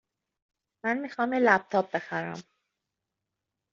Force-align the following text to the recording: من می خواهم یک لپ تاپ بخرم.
من 0.83 0.97
می 0.97 1.09
خواهم 1.09 1.33
یک 1.33 1.39
لپ 1.43 1.67
تاپ 1.69 1.91
بخرم. 1.95 2.43